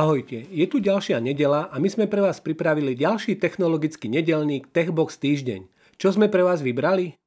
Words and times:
Ahojte, 0.00 0.48
je 0.48 0.64
tu 0.64 0.80
ďalšia 0.80 1.20
nedela 1.20 1.68
a 1.68 1.76
my 1.76 1.84
sme 1.92 2.08
pre 2.08 2.24
vás 2.24 2.40
pripravili 2.40 2.96
ďalší 2.96 3.36
technologický 3.36 4.08
nedelník 4.08 4.72
Techbox 4.72 5.20
týždeň. 5.20 5.68
Čo 6.00 6.16
sme 6.16 6.32
pre 6.32 6.40
vás 6.40 6.64
vybrali? 6.64 7.20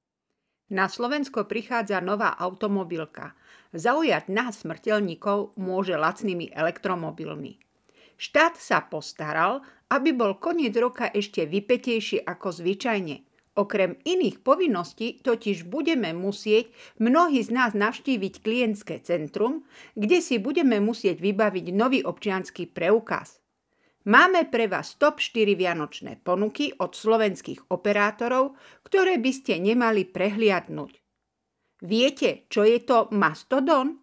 Na 0.73 0.89
Slovensko 0.89 1.45
prichádza 1.45 2.01
nová 2.01 2.33
automobilka. 2.33 3.37
Zaujať 3.77 4.25
nás 4.33 4.65
smrteľníkov 4.65 5.53
môže 5.53 5.93
lacnými 5.93 6.49
elektromobilmi. 6.49 7.61
Štát 8.17 8.57
sa 8.57 8.81
postaral, 8.81 9.61
aby 9.93 10.09
bol 10.09 10.41
koniec 10.41 10.73
roka 10.73 11.13
ešte 11.13 11.45
vypetejší 11.45 12.25
ako 12.25 12.57
zvyčajne– 12.57 13.21
Okrem 13.53 14.01
iných 14.01 14.41
povinností 14.41 15.21
totiž 15.21 15.69
budeme 15.69 16.09
musieť 16.09 16.73
mnohí 16.97 17.37
z 17.45 17.53
nás 17.53 17.77
navštíviť 17.77 18.41
klientské 18.41 18.97
centrum, 19.05 19.61
kde 19.93 20.25
si 20.25 20.41
budeme 20.41 20.81
musieť 20.81 21.21
vybaviť 21.21 21.65
nový 21.69 22.01
občianský 22.01 22.73
preukaz. 22.73 23.37
Máme 24.09 24.49
pre 24.49 24.65
vás 24.65 24.97
top 24.97 25.21
4 25.21 25.53
vianočné 25.53 26.19
ponuky 26.25 26.73
od 26.81 26.97
slovenských 26.97 27.69
operátorov, 27.69 28.57
ktoré 28.83 29.21
by 29.21 29.31
ste 29.31 29.61
nemali 29.61 30.09
prehliadnúť. 30.09 30.97
Viete, 31.85 32.49
čo 32.49 32.65
je 32.65 32.81
to 32.81 33.13
Mastodon? 33.13 34.01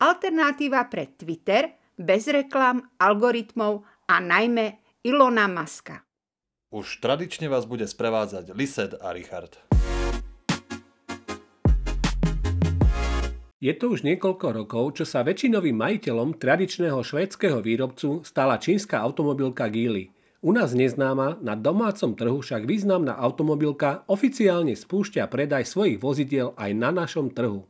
Alternatíva 0.00 0.88
pre 0.88 1.12
Twitter, 1.12 1.92
bez 1.92 2.24
reklam, 2.32 2.80
algoritmov 2.96 3.84
a 4.08 4.16
najmä 4.16 4.80
Ilona 5.04 5.44
Maska. 5.44 6.07
Už 6.68 7.00
tradične 7.00 7.48
vás 7.48 7.64
bude 7.64 7.88
sprevádzať 7.88 8.52
Lised 8.52 8.92
a 9.00 9.16
Richard. 9.16 9.56
Je 13.56 13.72
to 13.72 13.96
už 13.96 14.04
niekoľko 14.04 14.52
rokov, 14.52 15.00
čo 15.00 15.08
sa 15.08 15.24
väčšinovým 15.24 15.72
majiteľom 15.72 16.36
tradičného 16.36 17.00
švédskeho 17.00 17.64
výrobcu 17.64 18.20
stala 18.20 18.60
čínska 18.60 19.00
automobilka 19.00 19.64
Geely. 19.72 20.12
U 20.44 20.52
nás 20.52 20.76
neznáma, 20.76 21.40
na 21.40 21.56
domácom 21.56 22.12
trhu 22.12 22.44
však 22.44 22.68
významná 22.68 23.16
automobilka 23.16 24.04
oficiálne 24.04 24.76
spúšťa 24.76 25.24
predaj 25.24 25.64
svojich 25.64 25.96
vozidiel 25.96 26.52
aj 26.60 26.70
na 26.76 26.92
našom 26.92 27.32
trhu. 27.32 27.64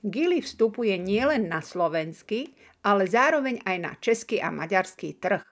Geely 0.00 0.40
vstupuje 0.40 0.96
nielen 0.96 1.52
na 1.52 1.60
slovenský, 1.60 2.56
ale 2.80 3.04
zároveň 3.04 3.60
aj 3.68 3.76
na 3.76 3.92
český 4.00 4.40
a 4.40 4.48
maďarský 4.48 5.20
trh. 5.20 5.44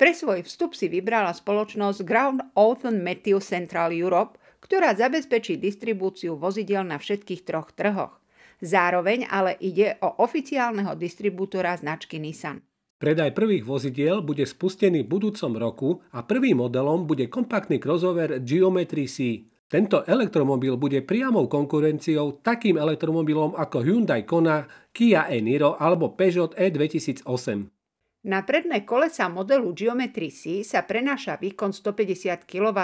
Pre 0.00 0.16
svoj 0.16 0.48
vstup 0.48 0.72
si 0.72 0.88
vybrala 0.88 1.28
spoločnosť 1.36 2.08
Ground 2.08 2.40
Ocean 2.56 3.04
Meteo 3.04 3.36
Central 3.36 3.92
Europe, 3.92 4.40
ktorá 4.64 4.96
zabezpečí 4.96 5.60
distribúciu 5.60 6.40
vozidel 6.40 6.88
na 6.88 6.96
všetkých 6.96 7.44
troch 7.44 7.68
trhoch. 7.76 8.16
Zároveň 8.64 9.28
ale 9.28 9.60
ide 9.60 10.00
o 10.00 10.24
oficiálneho 10.24 10.96
distribútora 10.96 11.76
značky 11.76 12.16
Nissan. 12.16 12.64
Predaj 12.96 13.36
prvých 13.36 13.68
vozidiel 13.68 14.24
bude 14.24 14.48
spustený 14.48 15.04
v 15.04 15.12
budúcom 15.20 15.52
roku 15.60 15.90
a 16.16 16.24
prvým 16.24 16.64
modelom 16.64 17.04
bude 17.04 17.28
kompaktný 17.28 17.76
crossover 17.76 18.40
Geometry 18.40 19.04
C. 19.04 19.44
Tento 19.68 20.08
elektromobil 20.08 20.80
bude 20.80 21.04
priamou 21.04 21.44
konkurenciou 21.44 22.40
takým 22.40 22.80
elektromobilom 22.80 23.52
ako 23.52 23.84
Hyundai 23.84 24.24
Kona, 24.24 24.64
Kia 24.96 25.28
e-Niro 25.28 25.76
alebo 25.76 26.16
Peugeot 26.16 26.56
e2008. 26.56 27.79
Na 28.20 28.44
predné 28.44 28.84
kolesa 28.84 29.32
modelu 29.32 29.72
Geometry 29.72 30.28
C 30.28 30.60
sa 30.60 30.84
prenáša 30.84 31.40
výkon 31.40 31.72
150 31.72 32.44
kW. 32.44 32.80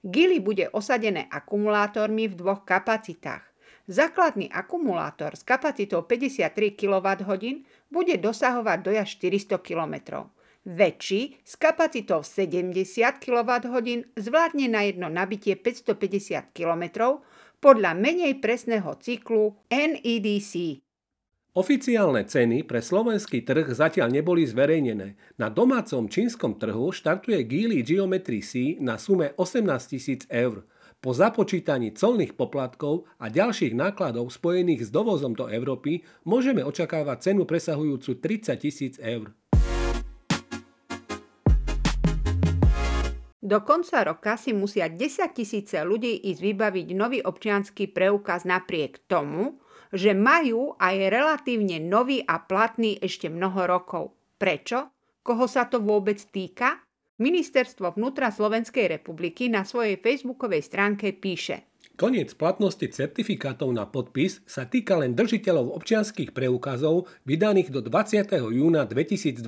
Gili 0.00 0.40
bude 0.40 0.72
osadené 0.72 1.28
akumulátormi 1.28 2.24
v 2.32 2.34
dvoch 2.40 2.64
kapacitách. 2.64 3.44
Základný 3.84 4.48
akumulátor 4.48 5.36
s 5.36 5.44
kapacitou 5.44 6.08
53 6.08 6.72
kWh 6.72 7.32
bude 7.92 8.14
dosahovať 8.16 8.78
doja 8.80 9.04
400 9.04 9.60
km. 9.60 9.94
Väčší 10.64 11.42
s 11.44 11.58
kapacitou 11.60 12.24
70 12.24 12.72
kWh 13.20 13.76
zvládne 14.16 14.66
na 14.72 14.88
jedno 14.88 15.12
nabitie 15.12 15.52
550 15.52 16.54
km 16.56 17.18
podľa 17.60 17.92
menej 17.92 18.40
presného 18.40 18.96
cyklu 18.96 19.52
NEDC. 19.68 20.80
Oficiálne 21.52 22.24
ceny 22.24 22.64
pre 22.64 22.80
slovenský 22.80 23.44
trh 23.44 23.76
zatiaľ 23.76 24.08
neboli 24.08 24.48
zverejnené. 24.48 25.36
Na 25.36 25.52
domácom 25.52 26.08
čínskom 26.08 26.56
trhu 26.56 26.88
štartuje 26.88 27.44
Geely 27.44 27.84
Geometry 27.84 28.40
C 28.40 28.80
na 28.80 28.96
sume 28.96 29.36
18 29.36 29.60
000 29.60 30.32
eur. 30.32 30.64
Po 31.04 31.12
započítaní 31.12 31.92
colných 31.92 32.40
poplatkov 32.40 33.04
a 33.20 33.28
ďalších 33.28 33.76
nákladov 33.76 34.32
spojených 34.32 34.88
s 34.88 34.90
dovozom 34.96 35.36
do 35.36 35.44
Európy 35.44 36.00
môžeme 36.24 36.64
očakávať 36.64 37.36
cenu 37.36 37.44
presahujúcu 37.44 38.16
30 38.16 38.56
tisíc 38.56 38.96
eur. 38.96 39.36
Do 43.44 43.60
konca 43.60 44.00
roka 44.08 44.40
si 44.40 44.56
musia 44.56 44.88
10 44.88 45.36
tisíce 45.36 45.76
ľudí 45.84 46.16
ísť 46.32 46.40
vybaviť 46.40 46.86
nový 46.96 47.20
občianský 47.20 47.92
preukaz 47.92 48.48
napriek 48.48 49.04
tomu, 49.04 49.60
že 49.92 50.16
majú 50.16 50.74
aj 50.80 51.12
relatívne 51.12 51.78
nový 51.78 52.24
a 52.24 52.40
platný 52.40 52.96
ešte 52.98 53.28
mnoho 53.28 53.68
rokov. 53.68 54.16
Prečo? 54.40 54.88
Koho 55.22 55.46
sa 55.46 55.68
to 55.68 55.78
vôbec 55.78 56.18
týka? 56.18 56.82
Ministerstvo 57.22 57.94
vnútra 57.94 58.34
Slovenskej 58.34 58.98
republiky 58.98 59.46
na 59.46 59.62
svojej 59.62 60.00
facebookovej 60.00 60.66
stránke 60.66 61.14
píše 61.14 61.71
Koniec 61.92 62.32
platnosti 62.40 62.88
certifikátov 62.88 63.68
na 63.68 63.84
podpis 63.84 64.40
sa 64.48 64.64
týka 64.64 64.96
len 64.96 65.12
držiteľov 65.12 65.76
občianských 65.76 66.32
preukazov 66.32 67.04
vydaných 67.28 67.68
do 67.68 67.84
20. 67.84 68.32
júna 68.48 68.88
2021. 68.88 69.44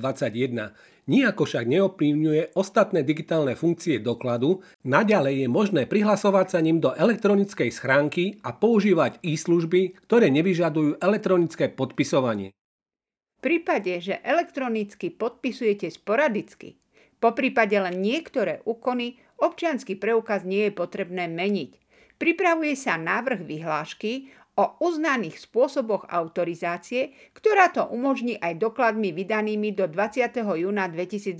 Nijako 1.09 1.41
však 1.41 1.65
neoprímňuje 1.65 2.53
ostatné 2.53 3.01
digitálne 3.01 3.57
funkcie 3.57 3.97
dokladu, 3.97 4.61
naďalej 4.85 5.41
je 5.41 5.47
možné 5.49 5.81
prihlasovať 5.89 6.53
sa 6.53 6.59
ním 6.61 6.77
do 6.77 6.93
elektronickej 6.93 7.73
schránky 7.73 8.37
a 8.45 8.53
používať 8.53 9.25
e-služby, 9.25 10.05
ktoré 10.05 10.29
nevyžadujú 10.29 11.01
elektronické 11.01 11.73
podpisovanie. 11.73 12.53
V 12.53 13.39
prípade, 13.41 13.97
že 13.97 14.21
elektronicky 14.21 15.09
podpisujete 15.09 15.89
sporadicky, 15.89 16.77
po 17.25 17.33
prípade 17.33 17.73
len 17.73 18.05
niektoré 18.05 18.61
úkony, 18.69 19.17
občiansky 19.41 19.97
preukaz 19.97 20.45
nie 20.45 20.69
je 20.69 20.77
potrebné 20.77 21.25
meniť. 21.25 21.84
Pripravuje 22.15 22.79
sa 22.79 22.95
návrh 22.95 23.43
vyhlášky 23.43 24.31
o 24.55 24.79
uznaných 24.79 25.35
spôsoboch 25.35 26.07
autorizácie, 26.07 27.11
ktorá 27.35 27.75
to 27.75 27.83
umožní 27.91 28.39
aj 28.39 28.55
dokladmi 28.55 29.11
vydanými 29.11 29.75
do 29.75 29.91
20. 29.91 30.31
júna 30.39 30.87
2021. 30.87 31.35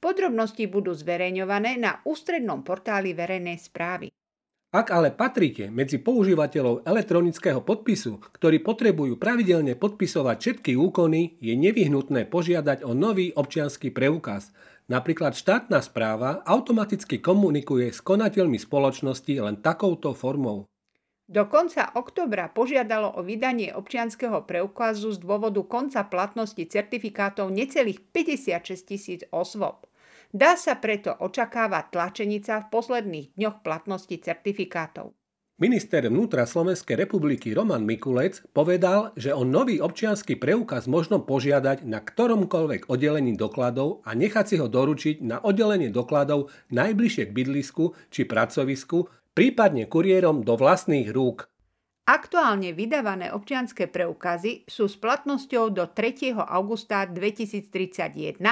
Podrobnosti 0.00 0.64
budú 0.64 0.96
zverejňované 0.96 1.76
na 1.76 2.00
ústrednom 2.08 2.64
portáli 2.64 3.12
verejnej 3.12 3.60
správy. 3.60 4.08
Ak 4.74 4.90
ale 4.90 5.14
patríte 5.14 5.70
medzi 5.70 6.02
používateľov 6.02 6.82
elektronického 6.82 7.62
podpisu, 7.62 8.18
ktorí 8.34 8.58
potrebujú 8.58 9.22
pravidelne 9.22 9.78
podpisovať 9.78 10.36
všetky 10.40 10.72
úkony, 10.74 11.38
je 11.38 11.54
nevyhnutné 11.54 12.26
požiadať 12.26 12.82
o 12.82 12.90
nový 12.90 13.30
občianský 13.30 13.94
preukaz. 13.94 14.50
Napríklad 14.84 15.32
štátna 15.32 15.80
správa 15.80 16.44
automaticky 16.44 17.16
komunikuje 17.16 17.88
s 17.88 18.04
konateľmi 18.04 18.60
spoločnosti 18.60 19.34
len 19.40 19.56
takouto 19.64 20.12
formou. 20.12 20.68
Do 21.24 21.48
konca 21.48 21.88
oktobra 21.96 22.52
požiadalo 22.52 23.16
o 23.16 23.24
vydanie 23.24 23.72
občianského 23.72 24.44
preukazu 24.44 25.16
z 25.16 25.24
dôvodu 25.24 25.64
konca 25.64 26.04
platnosti 26.04 26.60
certifikátov 26.60 27.48
necelých 27.48 28.04
56 28.12 28.84
tisíc 28.84 29.20
osôb. 29.32 29.88
Dá 30.36 30.52
sa 30.60 30.76
preto 30.76 31.16
očakávať 31.16 31.96
tlačenica 31.96 32.68
v 32.68 32.68
posledných 32.68 33.28
dňoch 33.40 33.64
platnosti 33.64 34.16
certifikátov. 34.20 35.16
Minister 35.54 36.02
vnútra 36.10 36.50
Slovenskej 36.50 37.06
republiky 37.06 37.54
Roman 37.54 37.86
Mikulec 37.86 38.42
povedal, 38.50 39.14
že 39.14 39.30
o 39.30 39.46
nový 39.46 39.78
občianský 39.78 40.34
preukaz 40.34 40.90
možno 40.90 41.22
požiadať 41.22 41.86
na 41.86 42.02
ktoromkoľvek 42.02 42.90
oddelení 42.90 43.38
dokladov 43.38 44.02
a 44.02 44.18
nechať 44.18 44.44
si 44.50 44.56
ho 44.58 44.66
doručiť 44.66 45.22
na 45.22 45.38
oddelenie 45.38 45.94
dokladov 45.94 46.50
najbližšie 46.74 47.30
k 47.30 47.36
bydlisku 47.38 47.94
či 48.10 48.26
pracovisku 48.26 49.06
prípadne 49.30 49.86
kuriérom 49.86 50.42
do 50.42 50.58
vlastných 50.58 51.14
rúk. 51.14 51.46
Aktuálne 52.10 52.74
vydávané 52.74 53.30
občianské 53.30 53.86
preukazy 53.86 54.66
sú 54.66 54.90
s 54.90 54.98
platnosťou 54.98 55.70
do 55.70 55.86
3. 55.86 56.34
augusta 56.34 57.06
2031, 57.06 58.42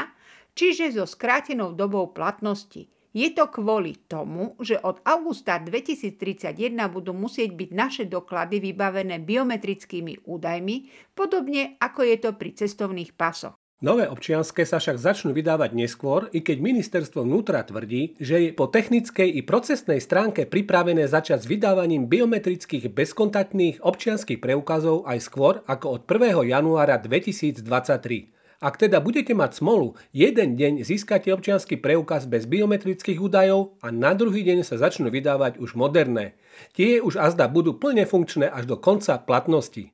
čiže 0.55 0.95
so 0.95 1.03
skrátenou 1.11 1.75
dobou 1.75 2.15
platnosti. 2.15 2.87
Je 3.13 3.29
to 3.37 3.45
kvôli 3.53 4.01
tomu, 4.09 4.57
že 4.57 4.81
od 4.81 5.05
augusta 5.05 5.61
2031 5.61 6.73
budú 6.89 7.13
musieť 7.13 7.53
byť 7.53 7.71
naše 7.77 8.05
doklady 8.09 8.57
vybavené 8.73 9.21
biometrickými 9.21 10.25
údajmi, 10.25 10.77
podobne 11.13 11.77
ako 11.77 12.09
je 12.09 12.17
to 12.17 12.31
pri 12.33 12.51
cestovných 12.57 13.13
pasoch. 13.13 13.53
Nové 13.83 14.07
občianské 14.07 14.63
sa 14.63 14.79
však 14.79 14.95
začnú 14.95 15.35
vydávať 15.35 15.75
neskôr, 15.75 16.31
i 16.31 16.39
keď 16.41 16.63
ministerstvo 16.63 17.27
vnútra 17.27 17.67
tvrdí, 17.67 18.15
že 18.17 18.49
je 18.49 18.51
po 18.55 18.71
technickej 18.71 19.27
i 19.27 19.43
procesnej 19.43 19.99
stránke 19.99 20.47
pripravené 20.47 21.05
začať 21.11 21.43
s 21.43 21.51
vydávaním 21.51 22.07
biometrických 22.07 22.95
bezkontaktných 22.95 23.83
občianských 23.83 24.39
preukazov 24.39 25.03
aj 25.05 25.19
skôr 25.27 25.55
ako 25.67 25.99
od 25.99 26.03
1. 26.07 26.47
januára 26.49 26.95
2023. 26.97 28.42
Ak 28.63 28.79
teda 28.79 29.03
budete 29.03 29.35
mať 29.35 29.59
smolu, 29.59 29.99
jeden 30.15 30.55
deň 30.55 30.87
získate 30.87 31.35
občianský 31.35 31.83
preukaz 31.83 32.31
bez 32.31 32.47
biometrických 32.47 33.19
údajov 33.19 33.75
a 33.83 33.91
na 33.91 34.15
druhý 34.15 34.47
deň 34.47 34.63
sa 34.63 34.79
začnú 34.79 35.11
vydávať 35.11 35.59
už 35.59 35.75
moderné. 35.75 36.39
Tie 36.71 37.03
už 37.03 37.19
azda 37.19 37.51
budú 37.51 37.75
plne 37.75 38.07
funkčné 38.07 38.47
až 38.47 38.71
do 38.71 38.79
konca 38.79 39.19
platnosti. 39.19 39.91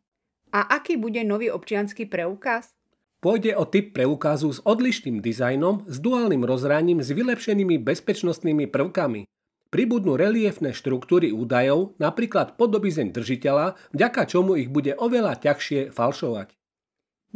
A 0.53 0.69
aký 0.69 1.01
bude 1.01 1.25
nový 1.25 1.49
občianský 1.49 2.13
preukaz? 2.13 2.77
Pôjde 3.25 3.57
o 3.57 3.65
typ 3.65 3.97
preukazu 3.97 4.53
s 4.53 4.61
odlišným 4.61 5.25
dizajnom, 5.25 5.89
s 5.89 5.97
duálnym 6.05 6.45
rozhraním, 6.45 7.01
s 7.01 7.09
vylepšenými 7.09 7.81
bezpečnostnými 7.81 8.69
prvkami. 8.69 9.25
Pribudnú 9.73 10.21
reliefné 10.21 10.77
štruktúry 10.77 11.33
údajov, 11.33 11.97
napríklad 11.97 12.61
podobizeň 12.61 13.17
držiteľa, 13.17 13.81
vďaka 13.97 14.29
čomu 14.29 14.61
ich 14.61 14.69
bude 14.69 14.93
oveľa 14.93 15.41
ťažšie 15.41 15.89
falšovať. 15.97 16.58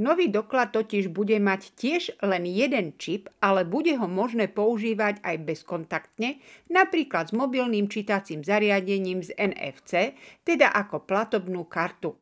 Nový 0.01 0.33
doklad 0.33 0.73
totiž 0.73 1.13
bude 1.13 1.37
mať 1.37 1.77
tiež 1.77 2.03
len 2.25 2.49
jeden 2.49 2.97
čip, 2.97 3.29
ale 3.45 3.69
bude 3.69 3.93
ho 4.01 4.09
možné 4.09 4.49
používať 4.49 5.21
aj 5.21 5.37
bezkontaktne, 5.45 6.41
napríklad 6.73 7.29
s 7.29 7.37
mobilným 7.37 7.93
čítacím 7.93 8.41
zariadením 8.41 9.21
z 9.21 9.37
NFC, 9.37 10.17
teda 10.49 10.73
ako 10.73 11.05
platobnú 11.05 11.69
kartu. 11.69 12.17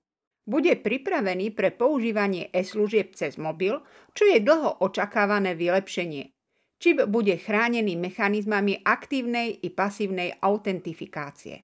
Bude 0.50 0.74
pripravený 0.74 1.54
pre 1.54 1.70
používanie 1.70 2.50
e-služieb 2.50 3.14
cez 3.14 3.38
mobil, 3.38 3.78
čo 4.18 4.26
je 4.26 4.42
dlho 4.42 4.82
očakávané 4.82 5.54
vylepšenie. 5.54 6.34
Čip 6.82 7.06
bude 7.06 7.38
chránený 7.38 7.94
mechanizmami 7.94 8.82
aktívnej 8.82 9.62
i 9.62 9.70
pasívnej 9.70 10.34
autentifikácie. 10.42 11.62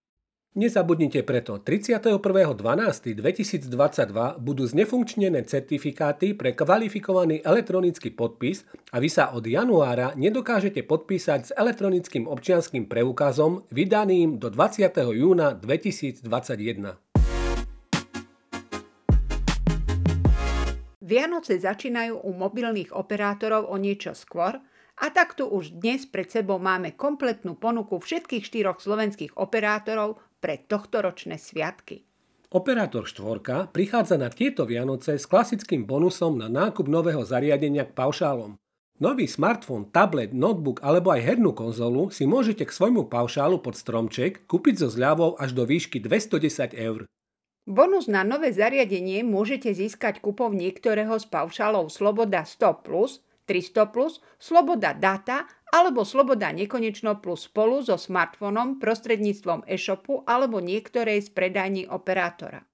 Nezabudnite 0.56 1.20
preto, 1.20 1.60
31.12.2022 1.60 4.40
budú 4.40 4.64
znefunkčnené 4.64 5.44
certifikáty 5.44 6.32
pre 6.32 6.56
kvalifikovaný 6.56 7.44
elektronický 7.44 8.16
podpis 8.16 8.64
a 8.88 8.96
vy 8.96 9.12
sa 9.12 9.36
od 9.36 9.44
januára 9.44 10.16
nedokážete 10.16 10.80
podpísať 10.88 11.40
s 11.44 11.52
elektronickým 11.52 12.24
občianským 12.24 12.88
preukazom 12.88 13.68
vydaným 13.68 14.40
do 14.40 14.48
20. 14.48 14.96
júna 14.96 15.52
2021. 15.60 16.24
Vianoce 21.04 21.60
začínajú 21.60 22.24
u 22.24 22.32
mobilných 22.32 22.96
operátorov 22.96 23.68
o 23.68 23.76
niečo 23.76 24.16
skôr, 24.16 24.56
a 24.96 25.12
takto 25.12 25.52
už 25.52 25.76
dnes 25.76 26.08
pred 26.08 26.24
sebou 26.24 26.56
máme 26.56 26.96
kompletnú 26.96 27.60
ponuku 27.60 28.00
všetkých 28.00 28.40
štyroch 28.40 28.80
slovenských 28.80 29.36
operátorov 29.36 30.24
pre 30.46 30.62
tohtoročné 30.62 31.42
sviatky. 31.42 32.06
Operátor 32.54 33.02
štvorka 33.10 33.66
prichádza 33.74 34.14
na 34.14 34.30
tieto 34.30 34.62
Vianoce 34.62 35.18
s 35.18 35.26
klasickým 35.26 35.82
bonusom 35.82 36.38
na 36.38 36.46
nákup 36.46 36.86
nového 36.86 37.26
zariadenia 37.26 37.82
k 37.82 37.90
paušálom. 37.90 38.54
Nový 39.02 39.26
smartfón, 39.26 39.90
tablet, 39.90 40.30
notebook 40.30 40.78
alebo 40.86 41.10
aj 41.10 41.26
hernú 41.26 41.50
konzolu 41.50 42.14
si 42.14 42.30
môžete 42.30 42.62
k 42.62 42.70
svojmu 42.70 43.10
paušálu 43.10 43.58
pod 43.58 43.74
stromček 43.74 44.46
kúpiť 44.46 44.86
so 44.86 44.88
zľavou 44.88 45.34
až 45.34 45.50
do 45.50 45.66
výšky 45.66 45.98
210 45.98 46.78
eur. 46.78 47.10
Bonus 47.66 48.06
na 48.06 48.22
nové 48.22 48.54
zariadenie 48.54 49.26
môžete 49.26 49.74
získať 49.74 50.22
kúpov 50.22 50.54
niektorého 50.54 51.18
z 51.18 51.26
paušálov 51.26 51.90
Sloboda 51.90 52.46
100+, 52.46 52.86
300 53.46 53.94
plus, 53.94 54.20
Sloboda 54.36 54.92
data 54.92 55.46
alebo 55.70 56.02
Sloboda 56.02 56.50
nekonečno 56.50 57.22
plus 57.22 57.46
spolu 57.46 57.80
so 57.80 57.94
smartfónom 57.94 58.82
prostredníctvom 58.82 59.64
e-shopu 59.70 60.26
alebo 60.26 60.58
niektorej 60.58 61.26
z 61.26 61.28
predajní 61.30 61.82
operátora. 61.86 62.66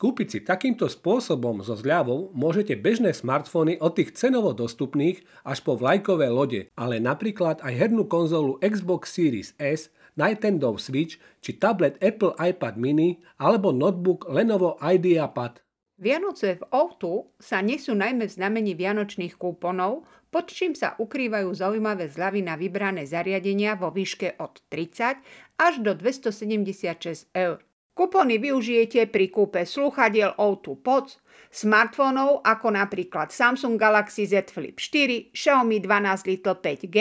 Kúpiť 0.00 0.28
si 0.32 0.40
takýmto 0.40 0.88
spôsobom 0.88 1.60
so 1.60 1.76
zľavou 1.76 2.32
môžete 2.32 2.72
bežné 2.72 3.12
smartfóny 3.12 3.76
od 3.84 4.00
tých 4.00 4.16
cenovo 4.16 4.56
dostupných 4.56 5.20
až 5.44 5.60
po 5.60 5.76
vlajkové 5.76 6.32
lode, 6.32 6.72
ale 6.72 7.04
napríklad 7.04 7.60
aj 7.60 7.72
hernú 7.76 8.08
konzolu 8.08 8.56
Xbox 8.64 9.12
Series 9.12 9.52
S, 9.60 9.92
Nintendo 10.16 10.72
Switch 10.80 11.20
či 11.44 11.60
tablet 11.60 12.00
Apple 12.00 12.32
iPad 12.32 12.80
mini 12.80 13.20
alebo 13.36 13.76
notebook 13.76 14.24
Lenovo 14.32 14.80
IdeaPad. 14.80 15.60
Vianoce 16.00 16.56
v 16.56 16.64
Outu 16.72 17.28
sa 17.36 17.60
nesú 17.60 17.92
najmä 17.92 18.24
v 18.24 18.32
znamení 18.32 18.72
vianočných 18.72 19.36
kúponov, 19.36 20.08
pod 20.32 20.48
čím 20.48 20.72
sa 20.72 20.96
ukrývajú 20.96 21.52
zaujímavé 21.52 22.08
zľavy 22.08 22.40
na 22.40 22.56
vybrané 22.56 23.04
zariadenia 23.04 23.76
vo 23.76 23.92
výške 23.92 24.40
od 24.40 24.64
30 24.72 25.20
až 25.60 25.74
do 25.84 25.92
276 25.92 27.28
eur. 27.36 27.60
Kupony 27.92 28.40
využijete 28.40 29.12
pri 29.12 29.28
kúpe 29.28 29.60
slúchadiel 29.68 30.32
O2 30.40 30.80
Pods, 30.80 31.20
smartfónov 31.52 32.40
ako 32.48 32.72
napríklad 32.72 33.28
Samsung 33.28 33.76
Galaxy 33.76 34.24
Z 34.24 34.56
Flip 34.56 34.80
4, 34.80 35.36
Xiaomi 35.36 35.84
12 35.84 36.32
Little 36.32 36.56
5G, 36.64 36.96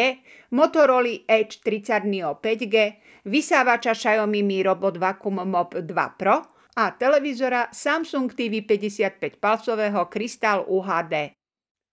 Motorola 0.51 1.23
Edge 1.23 1.63
30 1.63 2.03
Neo 2.03 2.35
5G, 2.35 2.75
vysávača 3.23 3.95
Xiaomi 3.95 4.43
Mi 4.43 4.59
Robot 4.59 4.99
Vacuum 4.99 5.39
Mop 5.47 5.71
2 5.79 5.87
Pro, 6.19 6.58
a 6.79 6.95
televízora 6.95 7.67
Samsung 7.75 8.31
TV 8.31 8.63
55-palcového 8.63 10.07
Crystal 10.07 10.63
UHD. 10.63 11.35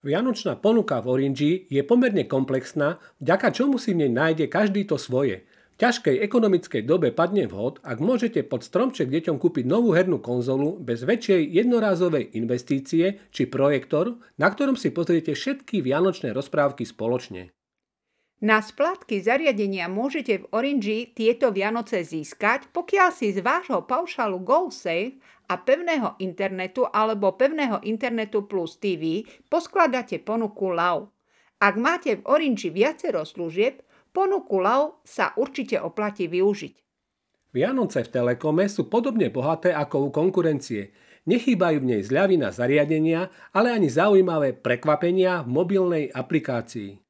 Vianočná 0.06 0.54
ponuka 0.62 1.02
v 1.02 1.06
Orange 1.10 1.66
je 1.66 1.82
pomerne 1.82 2.22
komplexná, 2.30 3.02
vďaka 3.18 3.50
čomu 3.50 3.82
si 3.82 3.98
v 3.98 4.06
nej 4.06 4.12
nájde 4.14 4.46
každý 4.46 4.86
to 4.86 4.94
svoje. 4.94 5.42
V 5.74 5.82
ťažkej 5.82 6.22
ekonomickej 6.22 6.86
dobe 6.86 7.10
padne 7.10 7.50
vhod, 7.50 7.82
ak 7.82 7.98
môžete 7.98 8.46
pod 8.46 8.62
stromček 8.62 9.10
deťom 9.10 9.42
kúpiť 9.42 9.66
novú 9.66 9.90
hernú 9.90 10.22
konzolu 10.22 10.78
bez 10.78 11.02
väčšej 11.02 11.50
jednorázovej 11.50 12.38
investície 12.38 13.18
či 13.34 13.50
projektor, 13.50 14.22
na 14.38 14.46
ktorom 14.46 14.78
si 14.78 14.94
pozriete 14.94 15.34
všetky 15.34 15.82
vianočné 15.82 16.30
rozprávky 16.30 16.86
spoločne. 16.86 17.55
Na 18.36 18.60
splátky 18.60 19.24
zariadenia 19.24 19.88
môžete 19.88 20.44
v 20.44 20.48
Orange 20.52 21.08
tieto 21.16 21.48
Vianoce 21.48 22.04
získať, 22.04 22.68
pokiaľ 22.68 23.08
si 23.08 23.32
z 23.32 23.40
vášho 23.40 23.88
paušalu 23.88 24.44
GoSafe 24.44 25.16
a 25.48 25.56
pevného 25.56 26.20
internetu 26.20 26.84
alebo 26.84 27.32
pevného 27.32 27.80
internetu 27.88 28.44
plus 28.44 28.76
TV 28.76 29.24
poskladáte 29.48 30.20
ponuku 30.20 30.68
LAW. 30.68 31.08
Ak 31.64 31.80
máte 31.80 32.20
v 32.20 32.28
Orange 32.28 32.68
viacero 32.68 33.24
služieb, 33.24 33.80
ponuku 34.12 34.60
LAW 34.60 35.00
sa 35.00 35.32
určite 35.40 35.80
oplatí 35.80 36.28
využiť. 36.28 36.75
Vianoce 37.56 38.04
v 38.04 38.12
Telekome 38.20 38.68
sú 38.68 38.92
podobne 38.92 39.32
bohaté 39.32 39.72
ako 39.72 39.96
u 39.96 40.08
konkurencie. 40.12 40.92
Nechýbajú 41.25 41.80
v 41.80 41.88
nej 41.88 42.02
zľavy 42.04 42.37
na 42.37 42.52
zariadenia, 42.52 43.32
ale 43.56 43.72
ani 43.72 43.88
zaujímavé 43.88 44.61
prekvapenia 44.61 45.40
v 45.40 45.49
mobilnej 45.49 46.04
aplikácii 46.12 47.05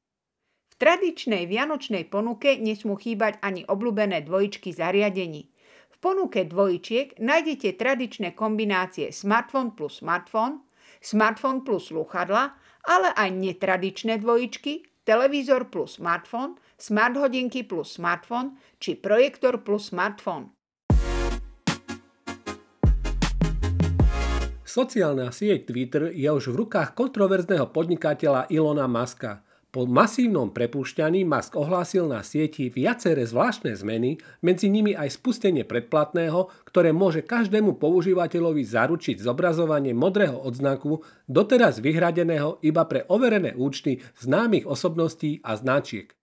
tradičnej 0.77 1.49
vianočnej 1.49 2.05
ponuke 2.05 2.61
nesmú 2.61 2.97
chýbať 2.97 3.41
ani 3.41 3.65
obľúbené 3.65 4.25
dvojičky 4.29 4.69
zariadení. 4.73 5.49
V 5.89 5.95
ponuke 5.97 6.45
dvojčiek 6.45 7.17
nájdete 7.17 7.73
tradičné 7.73 8.37
kombinácie 8.37 9.09
smartfón 9.09 9.73
plus 9.73 10.05
smartfón, 10.05 10.61
smartfón 11.01 11.65
plus 11.65 11.89
sluchadla, 11.89 12.53
ale 12.85 13.09
aj 13.17 13.29
netradičné 13.33 14.21
dvojičky, 14.21 14.85
televízor 15.01 15.73
plus 15.73 15.97
smartfón, 15.97 16.61
smart 16.77 17.17
hodinky 17.17 17.65
plus 17.65 17.97
smartfón 17.97 18.61
či 18.77 18.93
projektor 18.93 19.65
plus 19.65 19.89
smartfón. 19.89 20.53
Sociálna 24.61 25.33
sieť 25.33 25.73
Twitter 25.73 26.13
je 26.13 26.29
už 26.29 26.53
v 26.53 26.61
rukách 26.61 26.93
kontroverzného 26.93 27.73
podnikateľa 27.73 28.45
Ilona 28.53 28.85
Maska– 28.85 29.41
po 29.67 29.83
masívnom 29.83 30.55
prepúšťaní 30.55 31.27
Musk 31.27 31.59
ohlásil 31.59 32.07
na 32.07 32.23
sieti 32.23 32.71
viaceré 32.71 33.27
zvláštne 33.27 33.75
zmeny, 33.75 34.15
medzi 34.39 34.71
nimi 34.71 34.95
aj 34.95 35.19
spustenie 35.19 35.67
predplatného, 35.67 36.47
ktoré 36.63 36.95
môže 36.95 37.27
každému 37.27 37.75
používateľovi 37.75 38.63
zaručiť 38.63 39.19
zobrazovanie 39.19 39.91
modrého 39.91 40.39
odznaku, 40.39 41.03
doteraz 41.27 41.83
vyhradeného 41.83 42.63
iba 42.63 42.87
pre 42.87 43.03
overené 43.11 43.59
účty 43.59 43.99
známych 44.23 44.63
osobností 44.63 45.43
a 45.43 45.59
značiek. 45.59 46.17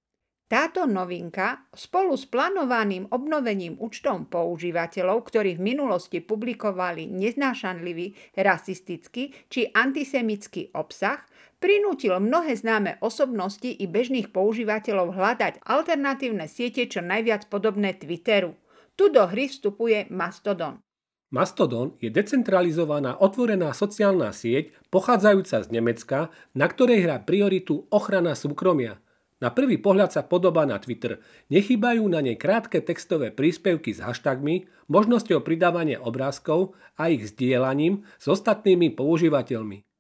Táto 0.45 0.85
novinka 0.85 1.67
spolu 1.73 2.21
s 2.21 2.29
plánovaným 2.29 3.09
obnovením 3.09 3.81
účtov 3.81 4.29
používateľov, 4.29 5.25
ktorí 5.25 5.57
v 5.57 5.73
minulosti 5.73 6.21
publikovali 6.21 7.09
neznášanlivý, 7.09 8.37
rasistický 8.37 9.33
či 9.49 9.73
antisemický 9.73 10.69
obsah, 10.77 11.25
prinútil 11.65 12.13
mnohé 12.21 12.61
známe 12.61 13.01
osobnosti 13.01 13.65
i 13.65 13.89
bežných 13.89 14.29
používateľov 14.37 15.17
hľadať 15.17 15.65
alternatívne 15.65 16.45
siete 16.45 16.85
čo 16.85 17.01
najviac 17.01 17.49
podobné 17.49 17.97
Twitteru. 17.97 18.53
Tu 19.01 19.09
do 19.09 19.25
hry 19.25 19.49
vstupuje 19.49 20.13
Mastodon. 20.13 20.85
Mastodon 21.33 21.97
je 22.05 22.13
decentralizovaná 22.13 23.17
otvorená 23.17 23.73
sociálna 23.73 24.37
sieť 24.37 24.77
pochádzajúca 24.93 25.57
z 25.65 25.69
Nemecka, 25.73 26.29
na 26.53 26.69
ktorej 26.69 27.09
hrá 27.09 27.17
prioritu 27.25 27.89
ochrana 27.89 28.37
súkromia. 28.37 29.01
Na 29.41 29.49
prvý 29.49 29.81
pohľad 29.81 30.13
sa 30.13 30.23
podobá 30.23 30.69
na 30.69 30.77
Twitter. 30.77 31.19
Nechýbajú 31.49 32.05
na 32.13 32.21
nej 32.21 32.37
krátke 32.37 32.85
textové 32.85 33.33
príspevky 33.33 33.97
s 33.97 34.05
hashtagmi, 34.05 34.69
možnosťou 34.93 35.41
pridávania 35.41 35.97
obrázkov 36.05 36.77
a 37.01 37.09
ich 37.09 37.33
sdielaním 37.33 38.05
s 38.21 38.29
ostatnými 38.29 38.93
používateľmi. 38.95 39.94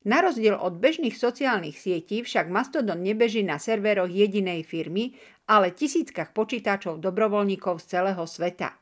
Na 0.00 0.24
rozdiel 0.24 0.56
od 0.56 0.80
bežných 0.80 1.12
sociálnych 1.12 1.76
sietí 1.76 2.24
však 2.24 2.48
Mastodon 2.48 3.04
nebeží 3.04 3.44
na 3.44 3.60
serveroch 3.60 4.08
jedinej 4.08 4.64
firmy, 4.64 5.12
ale 5.44 5.76
tisíckach 5.76 6.32
počítačov 6.32 7.04
dobrovoľníkov 7.04 7.84
z 7.84 7.98
celého 7.98 8.24
sveta. 8.24 8.80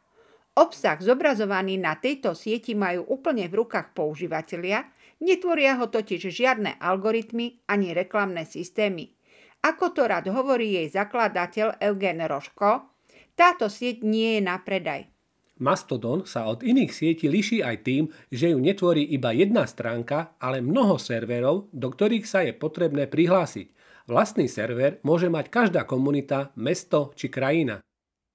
Obsah 0.55 0.99
zobrazovaný 1.03 1.79
na 1.79 1.99
tejto 1.99 2.39
sieti 2.39 2.79
majú 2.79 3.07
úplne 3.11 3.51
v 3.51 3.63
rukách 3.63 3.99
používateľia, 3.99 4.87
netvoria 5.19 5.75
ho 5.79 5.91
totiž 5.91 6.31
žiadne 6.31 6.79
algoritmy 6.79 7.67
ani 7.67 7.95
reklamné 7.95 8.47
systémy. 8.47 9.11
Ako 9.59 9.91
to 9.91 10.07
rád 10.07 10.31
hovorí 10.31 10.79
jej 10.79 10.87
zakladateľ 10.87 11.83
Eugen 11.83 12.23
Roško, 12.23 12.95
táto 13.35 13.67
sieť 13.67 14.07
nie 14.07 14.39
je 14.39 14.43
na 14.47 14.59
predaj. 14.63 15.18
Mastodon 15.59 16.23
sa 16.27 16.47
od 16.47 16.63
iných 16.63 16.95
sietí 16.95 17.27
liší 17.27 17.63
aj 17.63 17.77
tým, 17.83 18.05
že 18.31 18.55
ju 18.55 18.59
netvorí 18.59 19.03
iba 19.03 19.35
jedna 19.35 19.67
stránka, 19.67 20.39
ale 20.39 20.63
mnoho 20.63 20.99
serverov, 20.99 21.71
do 21.75 21.91
ktorých 21.91 22.27
sa 22.27 22.47
je 22.47 22.55
potrebné 22.55 23.11
prihlásiť. 23.11 23.75
Vlastný 24.09 24.49
server 24.49 25.03
môže 25.05 25.29
mať 25.29 25.51
každá 25.53 25.85
komunita, 25.85 26.55
mesto 26.57 27.13
či 27.19 27.29
krajina 27.29 27.85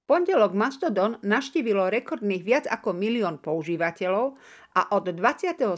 pondelok 0.04 0.52
Mastodon 0.52 1.16
naštívilo 1.24 1.88
rekordných 1.88 2.44
viac 2.44 2.64
ako 2.68 2.92
milión 2.92 3.40
používateľov 3.40 4.36
a 4.76 4.82
od 4.92 5.06
27. 5.08 5.74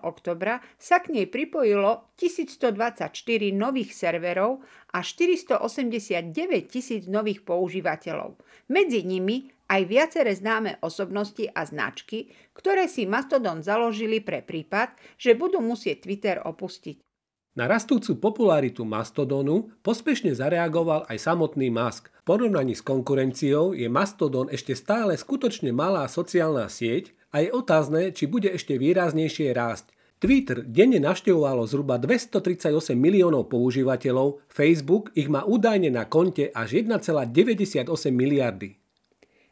oktobra 0.00 0.64
sa 0.80 1.02
k 1.04 1.12
nej 1.12 1.26
pripojilo 1.28 2.08
1124 2.16 3.12
nových 3.52 3.90
serverov 3.92 4.64
a 4.96 5.04
489 5.04 6.32
tisíc 6.72 7.04
nových 7.04 7.44
používateľov. 7.44 8.40
Medzi 8.72 9.04
nimi 9.04 9.52
aj 9.66 9.82
viaceré 9.86 10.32
známe 10.34 10.78
osobnosti 10.82 11.46
a 11.50 11.66
značky, 11.66 12.30
ktoré 12.54 12.86
si 12.86 13.04
Mastodon 13.06 13.62
založili 13.62 14.22
pre 14.22 14.42
prípad, 14.42 14.94
že 15.18 15.34
budú 15.34 15.58
musieť 15.58 16.06
Twitter 16.06 16.38
opustiť. 16.42 17.02
Na 17.56 17.64
rastúcu 17.64 18.20
popularitu 18.20 18.84
Mastodonu 18.84 19.72
pospešne 19.80 20.36
zareagoval 20.36 21.08
aj 21.08 21.16
samotný 21.16 21.72
Musk. 21.72 22.12
V 22.20 22.36
porovnaní 22.36 22.76
s 22.76 22.84
konkurenciou 22.84 23.72
je 23.72 23.88
Mastodon 23.88 24.52
ešte 24.52 24.76
stále 24.76 25.16
skutočne 25.16 25.72
malá 25.72 26.04
sociálna 26.04 26.68
sieť 26.68 27.16
a 27.32 27.40
je 27.40 27.48
otázne, 27.48 28.12
či 28.12 28.28
bude 28.28 28.52
ešte 28.52 28.76
výraznejšie 28.76 29.56
rásť. 29.56 29.96
Twitter 30.20 30.68
denne 30.68 31.00
navštevovalo 31.00 31.64
zhruba 31.64 31.96
238 31.96 32.92
miliónov 32.92 33.48
používateľov, 33.48 34.44
Facebook 34.52 35.12
ich 35.16 35.32
má 35.32 35.44
údajne 35.44 35.88
na 35.88 36.04
konte 36.04 36.52
až 36.52 36.84
1,98 36.84 37.88
miliardy. 38.12 38.76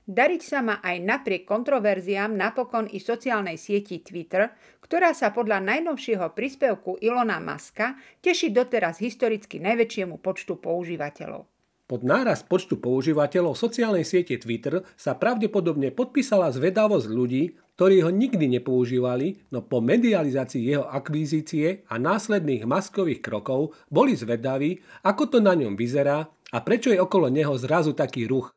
Dariť 0.05 0.43
sa 0.45 0.61
má 0.61 0.85
aj 0.85 1.01
napriek 1.01 1.49
kontroverziám 1.49 2.37
napokon 2.37 2.85
i 2.93 3.01
sociálnej 3.01 3.57
sieti 3.57 4.05
Twitter, 4.05 4.53
ktorá 4.85 5.17
sa 5.17 5.33
podľa 5.33 5.65
najnovšieho 5.65 6.29
príspevku 6.37 7.01
Ilona 7.01 7.41
Maska 7.41 7.97
teší 8.21 8.53
doteraz 8.53 9.01
historicky 9.01 9.65
najväčšiemu 9.65 10.21
počtu 10.21 10.61
používateľov. 10.61 11.49
Pod 11.85 12.01
náraz 12.01 12.45
počtu 12.45 12.81
používateľov 12.81 13.57
sociálnej 13.57 14.09
siete 14.09 14.37
Twitter 14.41 14.85
sa 14.97 15.17
pravdepodobne 15.17 15.93
podpísala 15.93 16.53
zvedavosť 16.53 17.09
ľudí, 17.09 17.57
ktorí 17.77 18.05
ho 18.05 18.13
nikdy 18.13 18.61
nepoužívali, 18.61 19.53
no 19.53 19.65
po 19.65 19.85
medializácii 19.85 20.69
jeho 20.69 20.85
akvizície 20.85 21.85
a 21.89 22.01
následných 22.01 22.69
maskových 22.69 23.25
krokov 23.25 23.77
boli 23.93 24.17
zvedaví, 24.17 24.81
ako 25.05 25.33
to 25.33 25.39
na 25.41 25.57
ňom 25.57 25.77
vyzerá 25.77 26.29
a 26.29 26.59
prečo 26.61 26.93
je 26.93 27.01
okolo 27.01 27.29
neho 27.29 27.53
zrazu 27.57 27.97
taký 27.97 28.29
ruch. 28.29 28.53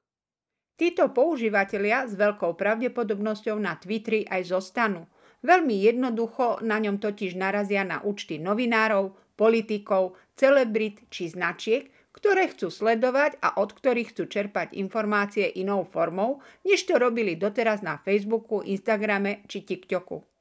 Títo 0.77 1.09
používateľia 1.09 2.05
s 2.05 2.13
veľkou 2.13 2.53
pravdepodobnosťou 2.53 3.57
na 3.57 3.81
Twitteri 3.81 4.29
aj 4.29 4.53
zostanú. 4.53 5.09
Veľmi 5.41 5.73
jednoducho 5.73 6.61
na 6.61 6.77
ňom 6.77 7.01
totiž 7.01 7.33
narazia 7.33 7.81
na 7.81 7.97
účty 8.05 8.37
novinárov, 8.37 9.17
politikov, 9.33 10.13
celebrit 10.37 11.01
či 11.09 11.33
značiek, 11.33 11.89
ktoré 12.13 12.49
chcú 12.53 12.69
sledovať 12.69 13.41
a 13.41 13.57
od 13.57 13.73
ktorých 13.73 14.13
chcú 14.13 14.29
čerpať 14.29 14.73
informácie 14.77 15.49
inou 15.57 15.85
formou, 15.85 16.45
než 16.65 16.85
to 16.85 16.97
robili 16.97 17.37
doteraz 17.37 17.81
na 17.81 17.97
Facebooku, 17.97 18.61
Instagrame 18.61 19.45
či 19.49 19.65
TikToku. 19.65 20.36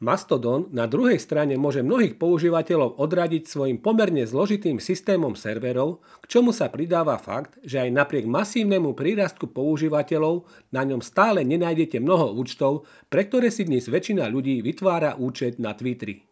Mastodon 0.00 0.64
na 0.72 0.88
druhej 0.88 1.20
strane 1.20 1.60
môže 1.60 1.84
mnohých 1.84 2.16
používateľov 2.16 2.96
odradiť 2.96 3.44
svojim 3.44 3.76
pomerne 3.84 4.24
zložitým 4.24 4.80
systémom 4.80 5.36
serverov, 5.36 6.00
k 6.24 6.40
čomu 6.40 6.56
sa 6.56 6.72
pridáva 6.72 7.20
fakt, 7.20 7.60
že 7.60 7.84
aj 7.84 7.92
napriek 7.92 8.24
masívnemu 8.24 8.96
prírastku 8.96 9.52
používateľov 9.52 10.48
na 10.72 10.88
ňom 10.88 11.04
stále 11.04 11.44
nenájdete 11.44 12.00
mnoho 12.00 12.32
účtov, 12.32 12.88
pre 13.12 13.28
ktoré 13.28 13.52
si 13.52 13.68
dnes 13.68 13.92
väčšina 13.92 14.24
ľudí 14.32 14.64
vytvára 14.64 15.20
účet 15.20 15.60
na 15.60 15.76
Twitteri. 15.76 16.29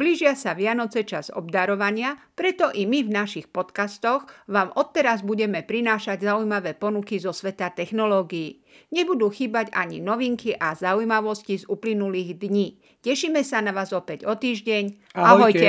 Blížia 0.00 0.32
sa 0.32 0.56
Vianoce 0.56 1.04
čas 1.04 1.28
obdarovania, 1.28 2.16
preto 2.32 2.72
i 2.72 2.88
my 2.88 3.04
v 3.04 3.12
našich 3.12 3.52
podcastoch 3.52 4.24
vám 4.48 4.72
odteraz 4.72 5.20
budeme 5.20 5.60
prinášať 5.60 6.24
zaujímavé 6.24 6.72
ponuky 6.72 7.20
zo 7.20 7.36
sveta 7.36 7.68
technológií. 7.68 8.64
Nebudú 8.96 9.28
chýbať 9.28 9.68
ani 9.76 10.00
novinky 10.00 10.56
a 10.56 10.72
zaujímavosti 10.72 11.60
z 11.60 11.68
uplynulých 11.68 12.40
dní. 12.40 12.80
Tešíme 13.04 13.44
sa 13.44 13.60
na 13.60 13.76
vás 13.76 13.92
opäť 13.92 14.24
o 14.24 14.32
týždeň. 14.32 15.12
Ahojte. 15.20 15.68